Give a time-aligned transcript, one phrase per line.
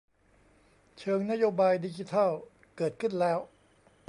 [0.97, 2.31] เชิงนโยบายดิจิทัล
[2.77, 3.39] เกิดขึ้นแล้ว